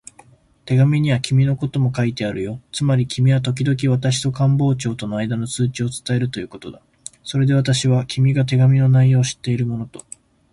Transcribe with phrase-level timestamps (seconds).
[0.65, 2.59] 手紙には君のことも書いてあるよ。
[2.71, 6.81] つまり君はときどき私と官房長とのあいだの通知を伝えるということだ。
[7.23, 10.03] それで私は、君が手紙の内容を知っているものと